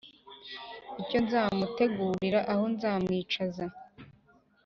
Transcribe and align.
icyo 1.01 1.17
nzamutegurira, 1.25 2.39
aho 2.51 2.63
nzamwicaza, 2.73 3.65